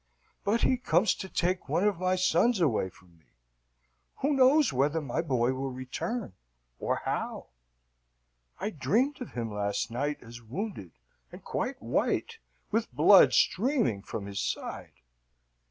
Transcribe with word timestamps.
But 0.43 0.61
he 0.61 0.77
comes 0.77 1.13
to 1.13 1.29
take 1.29 1.69
one 1.69 1.83
of 1.83 1.99
my 1.99 2.15
sons 2.15 2.59
away 2.59 2.89
from 2.89 3.19
me. 3.19 3.25
Who 4.21 4.33
knows 4.33 4.73
whether 4.73 4.99
my 4.99 5.21
boy 5.21 5.53
will 5.53 5.69
return, 5.71 6.33
or 6.79 7.03
how? 7.05 7.49
I 8.59 8.71
dreamed 8.71 9.21
of 9.21 9.33
him 9.33 9.53
last 9.53 9.91
night 9.91 10.17
as 10.23 10.41
wounded, 10.41 10.93
and 11.31 11.43
quite 11.43 11.79
white, 11.83 12.39
with 12.71 12.91
blood 12.91 13.33
streaming 13.33 14.01
from 14.01 14.25
his 14.25 14.41
side. 14.41 15.01